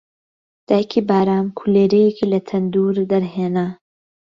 دایکی 0.67 1.01
بارام 1.09 1.45
کولێرەیەکی 1.57 2.25
لە 2.33 2.39
تەندوور 2.49 2.95
دەرهێنا 3.11 3.67